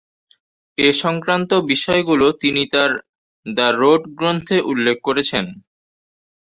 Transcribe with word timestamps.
এ 0.77 0.89
সংক্রান্ত 1.01 1.51
বিষয়গুলো 1.71 2.25
তিনি 2.41 2.61
তাঁর 2.73 2.91
"দ্য 3.45 3.67
রোড" 3.73 4.01
গ্রন্থে 4.17 4.57
উল্লেখ 4.71 4.97
করেছেন। 5.07 5.45